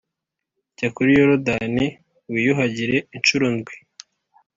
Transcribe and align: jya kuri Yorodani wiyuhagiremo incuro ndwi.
jya 0.75 0.87
kuri 0.95 1.09
Yorodani 1.17 1.85
wiyuhagiremo 2.33 3.07
incuro 3.15 3.45
ndwi. 3.55 3.75